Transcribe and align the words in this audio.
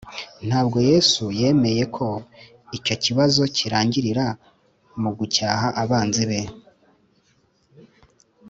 ntabwo 0.47 0.77
yesu 0.89 1.23
yemeye 1.39 1.83
ko 1.95 2.07
icyo 2.77 2.95
kibazo 3.03 3.41
kirangirira 3.55 4.25
mu 5.01 5.09
gucyaha 5.17 5.67
abanzi 5.83 6.23
be 6.29 6.41